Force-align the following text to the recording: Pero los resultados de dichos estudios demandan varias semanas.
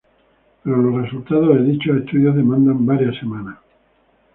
Pero 0.63 0.77
los 0.77 1.03
resultados 1.03 1.49
de 1.55 1.63
dichos 1.73 1.95
estudios 1.97 2.35
demandan 2.35 2.83
varias 2.87 3.15
semanas. 3.19 3.59